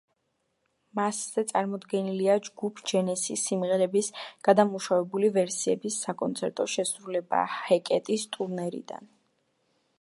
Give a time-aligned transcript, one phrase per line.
[0.99, 4.09] მასზე წარმოდგენილია ჯგუფ ჯენესისის სიმღერების
[4.49, 9.11] გადამუშავებული ვერსიების საკონცერტო შესრულება, ჰეკეტის ტურნედან.